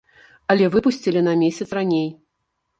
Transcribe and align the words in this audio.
Але 0.53 0.69
выпусцілі 0.77 1.23
на 1.29 1.37
месяц 1.45 1.69
раней. 1.81 2.11